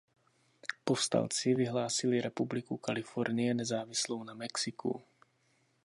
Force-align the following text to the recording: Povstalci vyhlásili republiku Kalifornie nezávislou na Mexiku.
Povstalci 0.83 1.53
vyhlásili 1.55 2.21
republiku 2.21 2.77
Kalifornie 2.77 3.53
nezávislou 3.53 4.23
na 4.23 4.33
Mexiku. 4.33 5.01